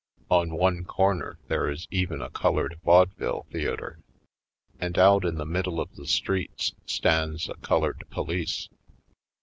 On 0.31 0.55
one 0.57 0.83
corner 0.83 1.37
there 1.47 1.69
is 1.69 1.87
even 1.91 2.23
a 2.23 2.31
colored 2.31 2.79
vaudeville 2.83 3.45
theatre. 3.51 3.99
And 4.79 4.97
out 4.97 5.23
in 5.23 5.35
the 5.35 5.45
middle 5.45 5.79
of 5.79 5.95
the 5.95 6.07
streets 6.07 6.73
stands 6.87 7.47
a 7.47 7.53
colored 7.57 8.03
police. 8.09 8.67